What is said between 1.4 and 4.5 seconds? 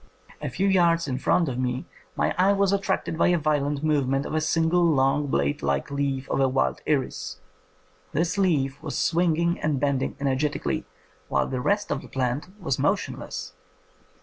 of me my eye was attracted by the violent movements of a